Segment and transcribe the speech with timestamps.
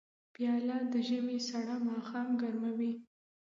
[0.33, 2.93] پیاله د ژمي سړه ماښام ګرموي.